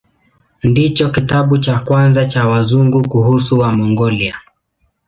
[0.63, 4.35] Ndicho kitabu cha kwanza cha Wazungu kuhusu Wamongolia.